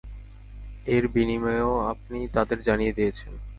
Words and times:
এর 0.87 1.03
বিনিময়ও 1.07 1.73
আপনি 1.91 2.19
তাদের 2.35 2.57
জানিয়ে 2.61 2.95
দিয়েছেন। 2.97 3.33